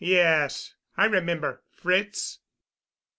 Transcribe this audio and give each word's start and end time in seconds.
"Yes, 0.03 0.73
I 0.97 1.05
remember 1.05 1.61
Fritz?" 1.69 2.39